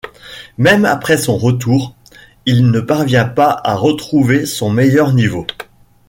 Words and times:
Même 0.57 0.85
après 0.85 1.15
son 1.15 1.37
retour, 1.37 1.93
il 2.47 2.71
ne 2.71 2.79
parvient 2.81 3.27
pas 3.27 3.61
à 3.63 3.75
retrouver 3.75 4.47
son 4.47 4.71
meilleur 4.71 5.13
niveau. 5.13 5.45